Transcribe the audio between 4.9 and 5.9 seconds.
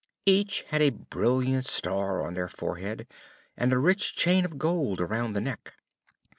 around the neck.